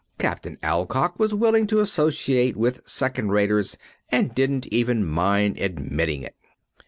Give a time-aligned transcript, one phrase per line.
[0.17, 3.77] Captain Alcock was willing to associate with second raters
[4.11, 6.35] and didn't even mind admitting it.